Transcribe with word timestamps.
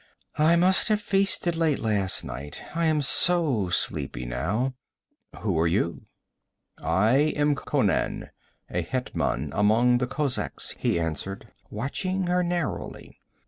'I 0.39 0.55
must 0.55 0.87
have 0.87 0.99
feasted 0.99 1.55
late 1.55 1.77
last 1.77 2.23
night, 2.23 2.59
I 2.73 2.87
am 2.87 3.03
so 3.03 3.69
sleepy 3.69 4.25
now. 4.25 4.73
Who 5.41 5.59
are 5.59 5.67
you?' 5.67 6.07
'I 6.81 7.13
am 7.35 7.53
Conan, 7.53 8.31
a 8.67 8.81
hetman 8.81 9.51
among 9.53 9.99
the 9.99 10.07
kozaks,' 10.07 10.73
he 10.79 10.99
answered, 10.99 11.49
watching 11.69 12.23
her 12.25 12.41
narrowly. 12.41 13.19